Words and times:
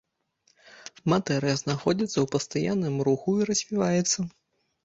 Матэрыя 1.13 1.59
знаходзіцца 1.63 2.13
ў 2.21 2.25
пастаянным 2.37 2.99
руху 3.09 3.37
і 3.41 3.47
развіваецца. 3.51 4.19